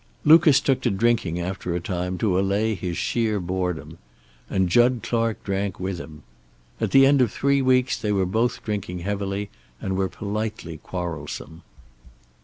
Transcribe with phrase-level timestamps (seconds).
[0.25, 3.99] Lucas took to drinking, after a time, to allay his sheer boredom.
[4.49, 6.23] And Jud Clark drank with him.
[6.79, 11.61] At the end of three weeks they were both drinking heavily, and were politely quarrelsome.